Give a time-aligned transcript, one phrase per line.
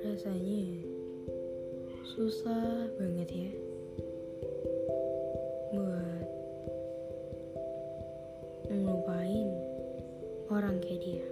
[0.00, 0.64] Rasanya
[2.16, 3.52] susah banget ya
[5.76, 6.24] buat
[8.72, 9.52] ngelupain
[10.48, 11.26] orang kayak dia.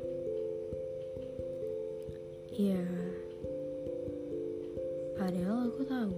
[2.53, 2.85] Ya,
[5.17, 6.13] padahal aku tahu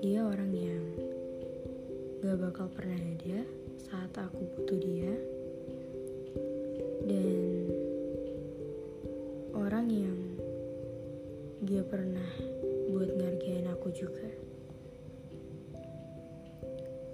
[0.00, 0.84] dia orang yang
[2.24, 3.44] gak bakal pernah ada
[4.22, 5.12] aku butuh dia.
[7.02, 7.66] Dan
[9.50, 10.18] orang yang
[11.66, 12.30] gak pernah
[12.92, 14.28] buat ngargain aku juga.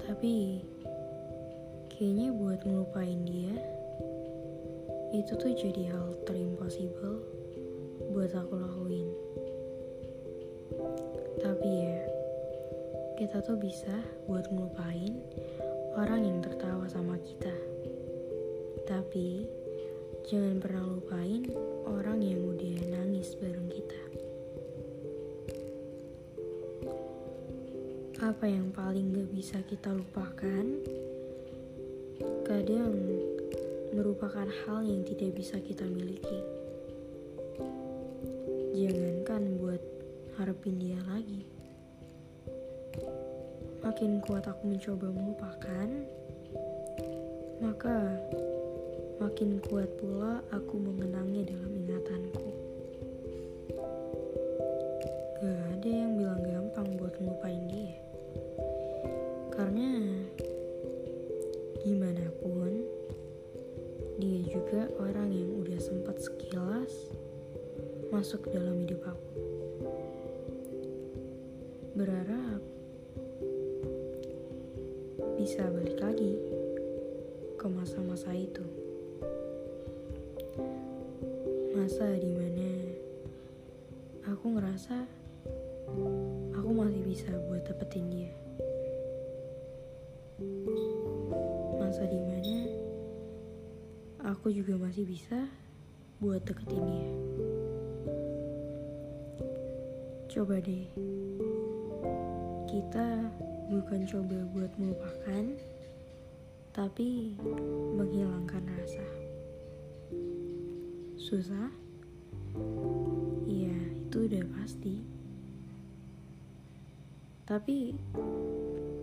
[0.05, 0.61] Tapi
[1.93, 3.57] kayaknya buat ngelupain dia
[5.17, 7.25] itu tuh jadi hal terimpossible
[8.13, 9.09] buat aku lakuin.
[11.41, 12.01] Tapi ya
[13.17, 13.95] kita tuh bisa
[14.29, 15.17] buat ngelupain
[15.97, 16.58] orang yang tertawa
[16.89, 17.53] sama kita.
[18.89, 19.45] Tapi
[20.25, 21.45] jangan pernah lupain
[21.85, 24.03] orang yang udah nangis bareng kita.
[28.25, 30.65] Apa yang paling gak bisa kita lupakan?
[32.49, 32.97] Kadang
[33.93, 36.41] merupakan hal yang tidak bisa kita miliki.
[38.73, 39.83] Jangankan buat
[40.41, 41.45] harapin dia lagi.
[43.85, 45.89] Makin kuat aku mencoba melupakan
[47.59, 48.15] maka
[49.19, 52.51] makin kuat pula aku mengenangnya dalam ingatanku.
[55.43, 57.99] Gak ada yang bilang gampang buat ngelupain dia.
[59.51, 59.91] Karena
[61.83, 62.87] gimana pun
[64.23, 67.11] dia juga orang yang udah sempat sekilas
[68.15, 69.35] masuk dalam hidup aku.
[71.99, 72.63] Berharap
[75.39, 76.58] bisa balik lagi
[77.59, 78.63] ke masa-masa itu.
[81.75, 82.71] Masa di mana
[84.31, 84.95] aku ngerasa
[86.55, 88.33] aku masih bisa buat dapetin dia.
[91.83, 92.59] Masa di mana
[94.23, 95.51] aku juga masih bisa
[96.23, 97.11] buat deketin dia.
[100.31, 100.87] Coba deh.
[102.71, 103.35] Kita
[103.67, 105.59] bukan coba buat melupakan
[106.79, 107.35] tapi
[107.99, 109.03] menghilangkan rasa.
[111.19, 111.75] Susah?
[113.51, 113.75] Iya
[114.07, 115.03] itu udah pasti.
[117.51, 117.99] Tapi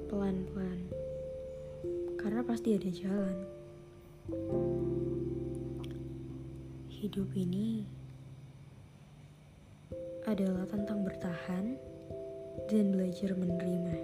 [0.08, 0.88] pelan-pelan
[2.16, 3.38] karena pasti ada jalan.
[6.88, 7.84] Hidup ini
[10.24, 11.75] adalah tentang bertahan
[12.72, 14.00] dan belajar menerima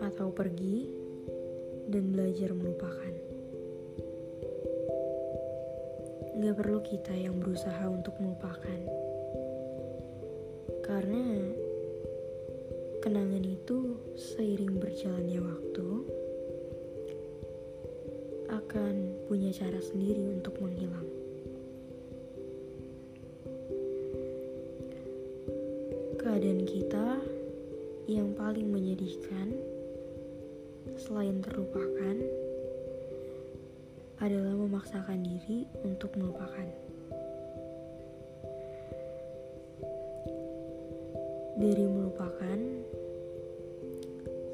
[0.00, 0.99] atau pergi
[1.90, 3.14] dan belajar melupakan
[6.40, 8.80] Gak perlu kita yang berusaha untuk melupakan
[10.80, 11.22] karena
[13.04, 15.88] kenangan itu seiring berjalannya waktu
[18.50, 18.94] akan
[19.30, 21.06] punya cara sendiri untuk menghilang.
[26.18, 27.22] Keadaan kita
[28.10, 29.69] yang paling menyedihkan
[30.96, 32.16] selain terlupakan
[34.20, 36.68] adalah memaksakan diri untuk melupakan.
[41.60, 42.58] Dari melupakan,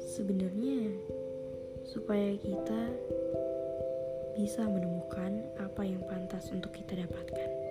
[0.03, 0.91] sebenarnya
[1.87, 2.81] supaya kita
[4.35, 7.66] bisa menemukan apa yang pantas untuk kita dapatkan.